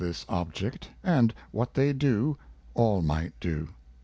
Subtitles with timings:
[0.01, 0.41] 437 this
[0.73, 2.35] object, and what they do,
[2.73, 3.69] all might do.